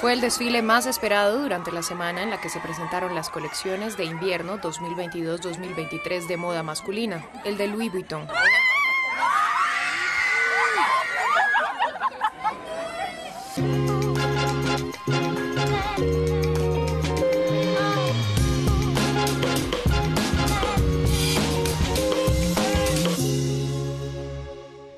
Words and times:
Fue 0.00 0.12
el 0.12 0.20
desfile 0.20 0.62
más 0.62 0.86
esperado 0.86 1.42
durante 1.42 1.72
la 1.72 1.82
semana 1.82 2.22
en 2.22 2.30
la 2.30 2.40
que 2.40 2.48
se 2.48 2.60
presentaron 2.60 3.16
las 3.16 3.30
colecciones 3.30 3.96
de 3.96 4.04
invierno 4.04 4.58
2022-2023 4.58 6.28
de 6.28 6.36
moda 6.36 6.62
masculina, 6.62 7.26
el 7.44 7.56
de 7.56 7.66
Louis 7.66 7.90
Vuitton. 7.90 8.28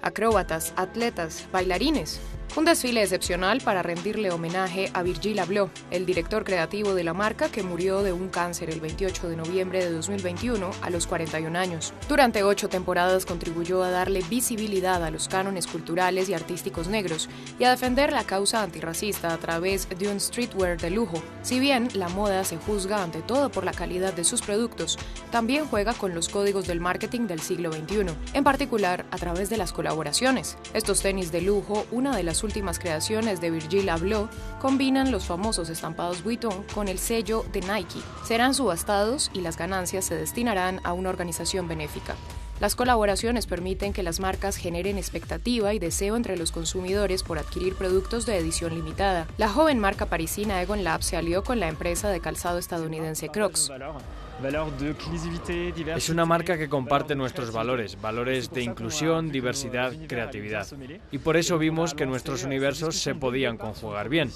acróbatas, 0.03 0.75
atletas, 0.77 1.47
bailarines. 1.53 2.21
Un 2.57 2.65
desfile 2.65 3.01
excepcional 3.01 3.61
para 3.61 3.81
rendirle 3.81 4.33
homenaje 4.33 4.91
a 4.93 5.05
Virgil 5.05 5.39
Abloh, 5.39 5.71
el 5.93 6.05
director 6.05 6.43
creativo 6.43 6.95
de 6.95 7.05
la 7.05 7.15
marca 7.15 7.49
que 7.49 7.63
murió 7.63 8.03
de 8.03 8.13
un 8.13 8.29
cáncer 8.29 8.71
el 8.71 8.81
28 8.81 9.29
de 9.29 9.37
noviembre 9.37 9.85
de 9.85 9.93
2021 9.93 10.69
a 10.83 10.91
los 10.91 11.07
41 11.07 11.57
años. 11.57 11.95
Durante 12.09 12.43
ocho 12.43 12.69
temporadas 12.69 13.25
contribuyó 13.25 13.85
a 13.85 13.91
darle 13.91 14.25
visibilidad 14.29 15.05
a 15.05 15.13
los 15.13 15.29
cánones 15.29 15.69
culturales 15.69 16.29
y 16.29 16.35
artísticos 16.35 16.89
negros 16.89 17.29
y 17.61 17.65
a 17.65 17.71
defender 17.71 18.13
la 18.13 18.25
causa 18.25 18.65
antirracista 18.65 19.33
a 19.33 19.39
través 19.39 19.89
de 19.89 20.09
un 20.09 20.19
streetwear 20.19 20.77
de 20.77 20.91
lujo. 20.91 21.23
Si 21.43 21.61
bien 21.61 21.89
la 21.95 22.09
moda 22.09 22.43
se 22.43 22.57
juzga 22.57 23.05
ante 23.05 23.23
todo 23.23 23.51
por 23.51 23.63
la 23.63 23.73
calidad 23.73 24.13
de 24.13 24.25
sus 24.25 24.43
productos, 24.43 24.99
también 25.31 25.67
juega 25.67 25.95
con 25.95 26.17
los 26.17 26.29
códigos 26.29 26.67
del 26.67 26.81
marketing 26.81 27.29
del 27.29 27.41
siglo 27.41 27.73
XXI, 27.73 28.07
en 28.35 28.43
particular 28.43 29.07
a 29.13 29.19
través 29.19 29.51
de 29.51 29.57
las 29.57 29.73
colaboraciones. 29.73 30.59
Estos 30.75 31.01
tenis 31.01 31.31
de 31.31 31.43
lujo, 31.43 31.87
una 31.93 32.17
de 32.17 32.25
las 32.25 32.40
últimas 32.45 32.79
creaciones 32.79 33.41
de 33.41 33.51
Virgil 33.51 33.89
Abloh 33.89 34.29
combinan 34.61 35.11
los 35.11 35.25
famosos 35.25 35.69
estampados 35.69 36.23
Vuitton 36.23 36.65
con 36.75 36.89
el 36.89 36.99
sello 36.99 37.45
de 37.53 37.61
Nike. 37.61 38.01
Serán 38.25 38.55
subastados 38.55 39.31
y 39.33 39.41
las 39.41 39.57
ganancias 39.57 40.05
se 40.05 40.17
destinarán 40.17 40.81
a 40.85 40.93
una 40.93 41.11
organización 41.11 41.69
benéfica. 41.69 42.15
Las 42.61 42.77
colaboraciones 42.77 43.47
permiten 43.47 43.95
que 43.95 44.03
las 44.03 44.21
marcas 44.21 44.57
generen 44.57 44.99
expectativa 44.99 45.73
y 45.73 45.79
deseo 45.79 46.15
entre 46.15 46.37
los 46.37 46.53
consumidores 46.53 47.23
por 47.23 47.39
adquirir 47.39 47.75
productos 47.75 48.27
de 48.27 48.37
edición 48.37 48.75
limitada. 48.75 49.27
La 49.39 49.49
joven 49.49 49.79
marca 49.79 50.07
parisina 50.07 50.61
Egon 50.61 50.85
Lab 50.85 51.03
se 51.03 51.17
alió 51.17 51.43
con 51.43 51.59
la 51.59 51.69
empresa 51.69 52.11
de 52.11 52.21
calzado 52.21 52.59
estadounidense 52.59 53.31
Crocs. 53.31 53.71
Es 55.97 56.09
una 56.09 56.25
marca 56.25 56.57
que 56.57 56.69
comparte 56.69 57.15
nuestros 57.15 57.53
valores, 57.53 58.01
valores 58.01 58.51
de 58.51 58.63
inclusión, 58.63 59.31
diversidad, 59.31 59.93
creatividad. 60.07 60.67
Y 61.11 61.19
por 61.19 61.37
eso 61.37 61.59
vimos 61.59 61.95
que 61.95 62.07
nuestros 62.07 62.45
universos 62.45 62.97
se 62.97 63.15
podían 63.15 63.59
conjugar 63.59 64.09
bien. 64.09 64.31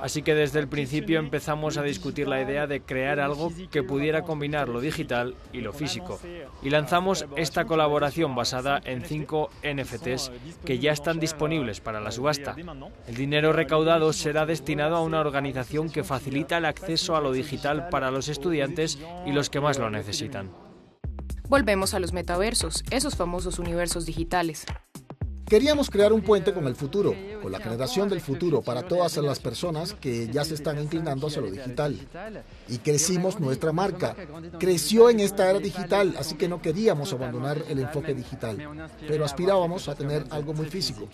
Así 0.00 0.22
que 0.22 0.34
desde 0.34 0.60
el 0.60 0.68
principio 0.68 1.18
empezamos 1.18 1.76
a 1.76 1.82
discutir 1.82 2.28
la 2.28 2.40
idea 2.40 2.66
de 2.66 2.82
crear 2.82 3.20
algo 3.20 3.52
que 3.70 3.82
pudiera 3.82 4.22
combinar 4.22 4.68
lo 4.68 4.80
digital 4.80 5.34
y 5.52 5.60
lo 5.60 5.72
físico. 5.72 6.20
Y 6.62 6.70
lanzamos 6.70 7.26
esta 7.36 7.64
colaboración 7.64 8.34
basada 8.34 8.80
en 8.84 9.02
cinco 9.02 9.50
NFTs 9.62 10.30
que 10.64 10.78
ya 10.78 10.92
están 10.92 11.18
disponibles 11.18 11.80
para 11.80 12.00
la 12.00 12.12
subasta. 12.12 12.54
El 13.06 13.14
dinero 13.14 13.52
recaudado 13.52 14.12
será 14.12 14.46
destinado 14.46 14.96
a 14.96 15.02
una 15.02 15.20
organización 15.20 15.90
que 15.90 16.04
facilita 16.04 16.58
el 16.58 16.64
acceso 16.64 17.16
a 17.16 17.20
lo 17.20 17.32
digital 17.32 17.88
para 17.88 18.10
los 18.10 18.28
estudiantes 18.28 18.98
y 19.26 19.32
los 19.32 19.47
que 19.50 19.60
más 19.60 19.78
lo 19.78 19.90
necesitan. 19.90 20.50
Volvemos 21.48 21.94
a 21.94 21.98
los 21.98 22.12
metaversos, 22.12 22.84
esos 22.90 23.16
famosos 23.16 23.58
universos 23.58 24.04
digitales. 24.04 24.66
Queríamos 25.48 25.88
crear 25.88 26.12
un 26.12 26.20
puente 26.20 26.52
con 26.52 26.66
el 26.66 26.76
futuro, 26.76 27.14
con 27.40 27.50
la 27.50 27.58
generación 27.58 28.10
del 28.10 28.20
futuro 28.20 28.60
para 28.60 28.82
todas 28.82 29.16
las 29.16 29.40
personas 29.40 29.94
que 29.94 30.28
ya 30.28 30.44
se 30.44 30.52
están 30.52 30.78
inclinando 30.78 31.26
hacia 31.26 31.40
lo 31.40 31.50
digital. 31.50 31.98
Y 32.68 32.76
crecimos 32.78 33.40
nuestra 33.40 33.72
marca. 33.72 34.14
Creció 34.58 35.08
en 35.08 35.20
esta 35.20 35.48
era 35.48 35.58
digital, 35.58 36.14
así 36.18 36.34
que 36.34 36.48
no 36.48 36.60
queríamos 36.60 37.14
abandonar 37.14 37.64
el 37.66 37.78
enfoque 37.78 38.12
digital, 38.12 38.90
pero 39.08 39.24
aspirábamos 39.24 39.88
a 39.88 39.94
tener 39.94 40.26
algo 40.28 40.52
muy 40.52 40.66
físico. 40.66 41.08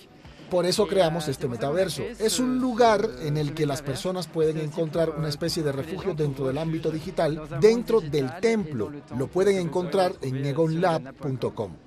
Por 0.51 0.67
eso 0.67 0.87
creamos 0.87 1.29
este 1.29 1.49
metaverso. 1.49 2.03
Es 2.19 2.39
un 2.39 2.59
lugar 2.59 3.09
en 3.23 3.37
el 3.37 3.55
que 3.55 3.67
las 3.67 3.83
personas 3.83 4.27
pueden 4.27 4.59
encontrar 4.59 5.11
una 5.11 5.29
especie 5.29 5.63
de 5.63 5.73
refugio 5.73 6.15
dentro 6.15 6.47
del 6.47 6.59
ámbito 6.59 6.91
digital, 6.91 7.43
dentro 7.61 8.01
del 8.01 8.39
templo. 8.41 8.93
Lo 9.19 9.27
pueden 9.29 9.59
encontrar 9.59 10.13
en 10.23 10.45
egonlab.com. 10.45 11.84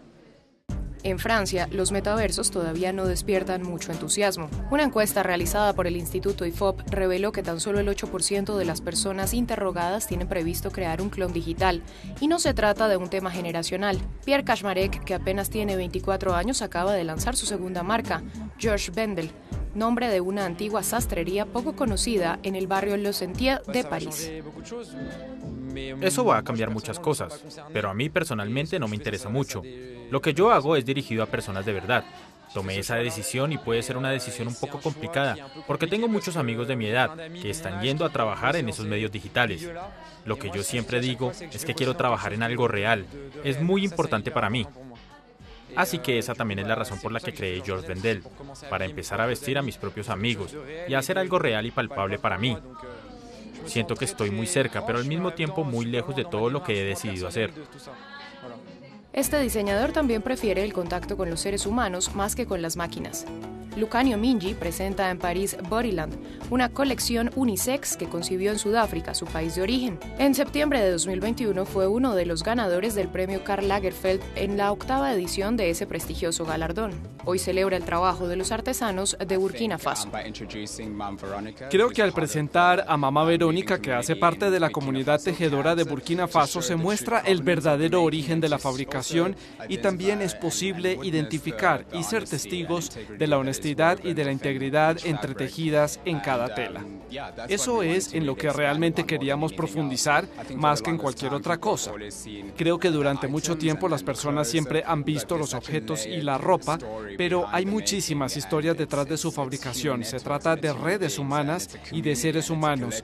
En 1.07 1.19
Francia, 1.19 1.69
los 1.71 1.93
metaversos 1.93 2.51
todavía 2.51 2.91
no 2.91 3.05
despiertan 3.05 3.63
mucho 3.63 3.93
entusiasmo. 3.93 4.49
Una 4.69 4.83
encuesta 4.83 5.23
realizada 5.23 5.71
por 5.71 5.87
el 5.87 5.95
Instituto 5.95 6.45
IFOP 6.45 6.81
reveló 6.89 7.31
que 7.31 7.43
tan 7.43 7.61
solo 7.61 7.79
el 7.79 7.87
8% 7.87 8.57
de 8.57 8.65
las 8.65 8.81
personas 8.81 9.33
interrogadas 9.33 10.05
tienen 10.05 10.27
previsto 10.27 10.69
crear 10.69 11.01
un 11.01 11.09
clon 11.09 11.31
digital, 11.31 11.81
y 12.19 12.27
no 12.27 12.39
se 12.39 12.53
trata 12.53 12.89
de 12.89 12.97
un 12.97 13.09
tema 13.09 13.31
generacional. 13.31 13.97
Pierre 14.25 14.43
Kaczmarek, 14.43 15.05
que 15.05 15.13
apenas 15.13 15.49
tiene 15.49 15.77
24 15.77 16.35
años, 16.35 16.61
acaba 16.61 16.91
de 16.91 17.05
lanzar 17.05 17.37
su 17.37 17.45
segunda 17.45 17.83
marca, 17.83 18.21
George 18.57 18.91
Bendel, 18.91 19.31
nombre 19.75 20.09
de 20.09 20.19
una 20.19 20.45
antigua 20.45 20.83
sastrería 20.83 21.45
poco 21.45 21.73
conocida 21.77 22.37
en 22.43 22.55
el 22.55 22.67
barrio 22.67 22.97
Los 22.97 23.15
Sentiers 23.15 23.65
de 23.67 23.85
París. 23.85 24.29
Eso 26.01 26.25
va 26.25 26.37
a 26.37 26.43
cambiar 26.43 26.69
muchas 26.69 26.99
cosas, 26.99 27.43
pero 27.73 27.89
a 27.89 27.93
mí 27.93 28.09
personalmente 28.09 28.79
no 28.79 28.87
me 28.87 28.95
interesa 28.95 29.29
mucho. 29.29 29.61
Lo 30.09 30.21
que 30.21 30.33
yo 30.33 30.51
hago 30.51 30.75
es 30.75 30.85
dirigido 30.85 31.23
a 31.23 31.27
personas 31.27 31.65
de 31.65 31.73
verdad. 31.73 32.03
Tomé 32.53 32.79
esa 32.79 32.95
decisión 32.95 33.51
y 33.51 33.57
puede 33.57 33.83
ser 33.83 33.97
una 33.97 34.09
decisión 34.09 34.47
un 34.47 34.55
poco 34.55 34.79
complicada, 34.79 35.35
porque 35.67 35.85
tengo 35.85 36.07
muchos 36.07 36.37
amigos 36.37 36.67
de 36.67 36.75
mi 36.75 36.87
edad 36.87 37.15
que 37.41 37.49
están 37.49 37.81
yendo 37.81 38.05
a 38.05 38.09
trabajar 38.09 38.55
en 38.55 38.69
esos 38.69 38.85
medios 38.85 39.11
digitales. 39.11 39.69
Lo 40.25 40.39
que 40.39 40.49
yo 40.49 40.63
siempre 40.63 40.99
digo 41.01 41.31
es 41.31 41.65
que 41.65 41.75
quiero 41.75 41.95
trabajar 41.95 42.33
en 42.33 42.43
algo 42.43 42.67
real. 42.67 43.05
Es 43.43 43.61
muy 43.61 43.83
importante 43.83 44.31
para 44.31 44.49
mí. 44.49 44.65
Así 45.75 45.99
que 45.99 46.17
esa 46.17 46.33
también 46.33 46.59
es 46.59 46.67
la 46.67 46.75
razón 46.75 46.99
por 46.99 47.11
la 47.11 47.19
que 47.19 47.33
creé 47.33 47.61
George 47.63 47.87
Vendel, 47.87 48.23
para 48.69 48.85
empezar 48.85 49.21
a 49.21 49.25
vestir 49.25 49.57
a 49.57 49.61
mis 49.61 49.77
propios 49.77 50.09
amigos 50.09 50.55
y 50.87 50.93
hacer 50.93 51.19
algo 51.19 51.39
real 51.39 51.65
y 51.65 51.71
palpable 51.71 52.17
para 52.17 52.37
mí. 52.37 52.57
Siento 53.65 53.95
que 53.95 54.05
estoy 54.05 54.31
muy 54.31 54.47
cerca, 54.47 54.85
pero 54.85 54.99
al 54.99 55.05
mismo 55.05 55.33
tiempo 55.33 55.63
muy 55.63 55.85
lejos 55.85 56.15
de 56.15 56.25
todo 56.25 56.49
lo 56.49 56.63
que 56.63 56.81
he 56.81 56.85
decidido 56.85 57.27
hacer. 57.27 57.51
Este 59.13 59.39
diseñador 59.39 59.91
también 59.91 60.21
prefiere 60.21 60.63
el 60.63 60.73
contacto 60.73 61.17
con 61.17 61.29
los 61.29 61.39
seres 61.39 61.65
humanos 61.65 62.13
más 62.13 62.35
que 62.35 62.45
con 62.45 62.61
las 62.61 62.77
máquinas. 62.77 63.25
Lucanio 63.77 64.17
Minji 64.17 64.55
presenta 64.55 65.11
en 65.11 65.19
París 65.19 65.55
Bodyland, 65.69 66.15
una 66.49 66.69
colección 66.69 67.29
unisex 67.35 67.95
que 67.95 68.09
concibió 68.09 68.51
en 68.51 68.57
Sudáfrica, 68.57 69.13
su 69.13 69.25
país 69.27 69.53
de 69.55 69.61
origen. 69.61 69.99
En 70.17 70.33
septiembre 70.33 70.81
de 70.81 70.91
2021 70.91 71.63
fue 71.65 71.85
uno 71.87 72.15
de 72.15 72.25
los 72.25 72.43
ganadores 72.43 72.95
del 72.95 73.07
premio 73.07 73.43
Karl 73.43 73.67
Lagerfeld 73.67 74.21
en 74.35 74.57
la 74.57 74.71
octava 74.71 75.13
edición 75.13 75.57
de 75.57 75.69
ese 75.69 75.85
prestigioso 75.85 76.43
galardón. 76.43 76.91
Hoy 77.25 77.37
celebra 77.37 77.77
el 77.77 77.83
trabajo 77.83 78.27
de 78.27 78.37
los 78.37 78.51
artesanos 78.51 79.15
de 79.25 79.37
Burkina 79.37 79.77
Faso. 79.77 80.09
Creo 81.69 81.89
que 81.89 82.01
al 82.01 82.13
presentar 82.13 82.85
a 82.87 82.97
Mamá 82.97 83.25
Verónica, 83.25 83.79
que 83.79 83.93
hace 83.93 84.15
parte 84.15 84.49
de 84.49 84.59
la 84.59 84.69
comunidad 84.69 85.21
tejedora 85.21 85.75
de 85.75 85.83
Burkina 85.83 86.27
Faso, 86.27 86.61
se 86.61 86.75
muestra 86.75 87.19
el 87.19 87.43
verdadero 87.43 88.01
origen 88.01 88.39
de 88.41 88.49
la 88.49 88.57
fabricación 88.57 89.35
y 89.67 89.77
también 89.79 90.21
es 90.21 90.33
posible 90.33 90.97
identificar 91.03 91.85
y 91.93 92.03
ser 92.03 92.23
testigos 92.23 92.97
de 93.17 93.27
la 93.27 93.37
honestidad 93.37 93.66
y 94.03 94.13
de 94.13 94.25
la 94.25 94.31
integridad 94.31 94.97
entretejidas 95.03 95.99
en 96.05 96.19
cada 96.19 96.53
tela. 96.53 96.85
Eso 97.47 97.83
es 97.83 98.13
en 98.13 98.25
lo 98.25 98.35
que 98.35 98.49
realmente 98.49 99.05
queríamos 99.05 99.53
profundizar 99.53 100.25
más 100.55 100.81
que 100.81 100.89
en 100.89 100.97
cualquier 100.97 101.33
otra 101.33 101.57
cosa. 101.57 101.91
Creo 102.57 102.79
que 102.79 102.89
durante 102.89 103.27
mucho 103.27 103.57
tiempo 103.57 103.87
las 103.87 104.03
personas 104.03 104.47
siempre 104.47 104.83
han 104.85 105.03
visto 105.03 105.37
los 105.37 105.53
objetos 105.53 106.05
y 106.05 106.21
la 106.21 106.37
ropa, 106.37 106.77
pero 107.17 107.45
hay 107.49 107.65
muchísimas 107.65 108.35
historias 108.37 108.77
detrás 108.77 109.07
de 109.07 109.17
su 109.17 109.31
fabricación. 109.31 110.03
Se 110.03 110.19
trata 110.19 110.55
de 110.55 110.73
redes 110.73 111.17
humanas 111.17 111.69
y 111.91 112.01
de 112.01 112.15
seres 112.15 112.49
humanos. 112.49 113.03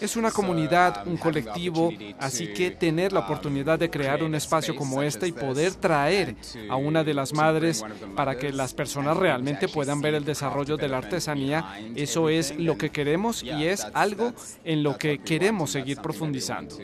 Es 0.00 0.16
una 0.16 0.30
comunidad, 0.30 1.06
un 1.06 1.16
colectivo, 1.16 1.92
así 2.18 2.52
que 2.52 2.70
tener 2.70 3.12
la 3.12 3.20
oportunidad 3.20 3.78
de 3.78 3.90
crear 3.90 4.22
un 4.22 4.34
espacio 4.34 4.74
como 4.74 5.02
este 5.02 5.28
y 5.28 5.32
poder 5.32 5.74
traer 5.74 6.36
a 6.68 6.76
una 6.76 7.04
de 7.04 7.14
las 7.14 7.32
madres 7.32 7.84
para 8.16 8.36
que 8.36 8.52
las 8.52 8.74
personas 8.74 9.16
realmente 9.16 9.68
puedan 9.68 10.00
ver 10.04 10.14
el 10.14 10.26
desarrollo 10.26 10.76
de 10.76 10.86
la 10.86 10.98
artesanía, 10.98 11.64
eso 11.96 12.28
es 12.28 12.58
lo 12.58 12.76
que 12.76 12.90
queremos 12.90 13.42
y 13.42 13.64
es 13.64 13.86
algo 13.94 14.34
en 14.62 14.82
lo 14.82 14.98
que 14.98 15.18
queremos 15.18 15.70
seguir 15.70 16.02
profundizando. 16.02 16.76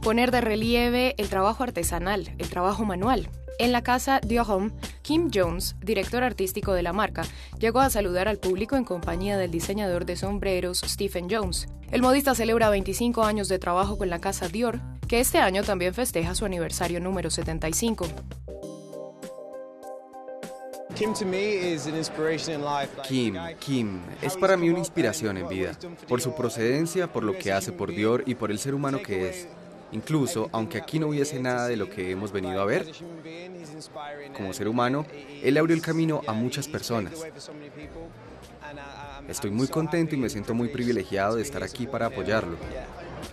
Poner 0.00 0.30
de 0.30 0.40
relieve 0.40 1.14
el 1.18 1.28
trabajo 1.28 1.62
artesanal, 1.62 2.34
el 2.38 2.48
trabajo 2.48 2.86
manual. 2.86 3.28
En 3.58 3.70
la 3.70 3.82
casa 3.82 4.18
Home, 4.48 4.72
Kim 5.02 5.30
Jones, 5.32 5.76
director 5.80 6.24
artístico 6.24 6.72
de 6.72 6.82
la 6.82 6.94
marca, 6.94 7.22
llegó 7.58 7.80
a 7.80 7.90
saludar 7.90 8.28
al 8.28 8.38
público 8.38 8.76
en 8.76 8.84
compañía 8.84 9.36
del 9.36 9.50
diseñador 9.50 10.06
de 10.06 10.16
sombreros 10.16 10.78
Stephen 10.78 11.28
Jones. 11.30 11.68
El 11.90 12.00
modista 12.00 12.34
celebra 12.34 12.70
25 12.70 13.22
años 13.24 13.48
de 13.48 13.58
trabajo 13.58 13.98
con 13.98 14.08
la 14.08 14.20
casa 14.20 14.48
Dior, 14.48 14.80
que 15.06 15.20
este 15.20 15.36
año 15.36 15.62
también 15.62 15.92
festeja 15.92 16.34
su 16.34 16.46
aniversario 16.46 16.98
número 16.98 17.28
75. 17.28 18.06
Kim, 23.08 23.34
Kim, 23.58 24.00
es 24.20 24.36
para 24.36 24.56
mí 24.56 24.70
una 24.70 24.78
inspiración 24.78 25.36
en 25.36 25.48
vida, 25.48 25.76
por 26.08 26.20
su 26.20 26.34
procedencia, 26.34 27.12
por 27.12 27.24
lo 27.24 27.36
que 27.36 27.52
hace 27.52 27.72
por 27.72 27.90
Dior 27.90 28.22
y 28.26 28.34
por 28.34 28.50
el 28.50 28.58
ser 28.58 28.74
humano 28.74 29.00
que 29.02 29.28
es. 29.28 29.48
Incluso, 29.92 30.48
aunque 30.52 30.78
aquí 30.78 30.98
no 30.98 31.08
hubiese 31.08 31.38
nada 31.38 31.68
de 31.68 31.76
lo 31.76 31.88
que 31.88 32.10
hemos 32.10 32.32
venido 32.32 32.60
a 32.60 32.64
ver, 32.64 32.90
como 34.36 34.52
ser 34.52 34.68
humano, 34.68 35.06
él 35.42 35.56
abrió 35.58 35.76
el 35.76 35.82
camino 35.82 36.22
a 36.26 36.32
muchas 36.32 36.66
personas. 36.66 37.12
Estoy 39.28 39.50
muy 39.50 39.68
contento 39.68 40.14
y 40.14 40.18
me 40.18 40.28
siento 40.28 40.54
muy 40.54 40.68
privilegiado 40.68 41.36
de 41.36 41.42
estar 41.42 41.62
aquí 41.62 41.86
para 41.86 42.06
apoyarlo. 42.06 42.56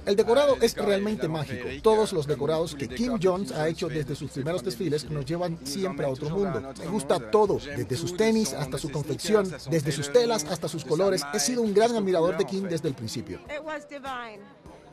El 0.06 0.16
decorado 0.16 0.58
es 0.62 0.76
realmente 0.76 1.28
mágico. 1.28 1.68
Todos 1.82 2.14
los 2.14 2.28
decorados 2.28 2.76
que 2.76 2.88
Kim 2.88 3.18
Jones 3.22 3.52
ha 3.52 3.68
hecho 3.68 3.88
desde 3.88 4.16
sus 4.16 4.32
primeros 4.32 4.64
desfiles 4.64 5.10
nos 5.10 5.26
llevan 5.26 5.58
siempre 5.66 6.06
a 6.06 6.10
otro 6.10 6.30
mundo. 6.30 6.62
Me 6.80 6.88
gusta 6.88 7.20
todo, 7.32 7.60
desde 7.60 7.96
sus 7.96 8.16
tenis 8.16 8.54
hasta 8.54 8.78
su 8.78 8.92
confección, 8.92 9.50
desde 9.70 9.92
sus 9.92 10.12
telas 10.12 10.46
hasta 10.46 10.68
sus 10.68 10.86
colores. 10.86 11.24
He 11.34 11.40
sido 11.40 11.62
un 11.62 11.74
gran 11.74 11.96
admirador 11.96 12.38
de 12.38 12.46
Kim 12.46 12.64
desde 12.64 12.88
el 12.88 12.94
principio. 12.94 13.40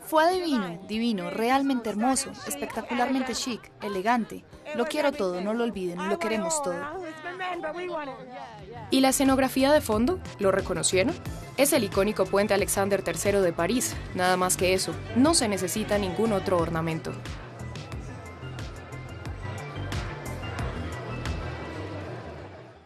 Fue 0.06 0.32
divino, 0.32 0.78
divino, 0.86 1.30
realmente 1.30 1.90
hermoso, 1.90 2.30
espectacularmente 2.46 3.34
chic, 3.34 3.72
elegante. 3.82 4.44
Lo 4.76 4.84
quiero 4.84 5.10
todo, 5.10 5.40
no 5.40 5.52
lo 5.52 5.64
olviden, 5.64 6.08
lo 6.08 6.18
queremos 6.18 6.62
todo. 6.62 6.76
¿Y 8.90 9.00
la 9.00 9.08
escenografía 9.08 9.72
de 9.72 9.80
fondo? 9.80 10.20
¿Lo 10.38 10.52
reconocieron? 10.52 11.14
Es 11.56 11.72
el 11.72 11.84
icónico 11.84 12.24
puente 12.24 12.54
Alexander 12.54 13.02
III 13.04 13.40
de 13.40 13.52
París, 13.52 13.96
nada 14.14 14.36
más 14.36 14.56
que 14.56 14.74
eso, 14.74 14.92
no 15.16 15.34
se 15.34 15.48
necesita 15.48 15.98
ningún 15.98 16.32
otro 16.32 16.58
ornamento. 16.58 17.12